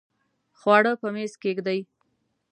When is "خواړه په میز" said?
0.59-1.33